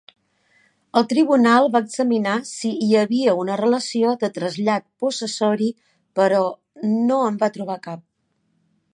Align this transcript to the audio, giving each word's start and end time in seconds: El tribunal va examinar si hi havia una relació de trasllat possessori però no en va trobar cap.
El 0.99 1.03
tribunal 1.09 1.67
va 1.73 1.81
examinar 1.87 2.37
si 2.51 2.71
hi 2.85 2.87
havia 3.01 3.35
una 3.41 3.57
relació 3.61 4.13
de 4.23 4.29
trasllat 4.37 4.87
possessori 5.05 5.67
però 6.21 6.41
no 7.11 7.19
en 7.27 7.37
va 7.45 7.51
trobar 7.59 7.77
cap. 7.85 8.03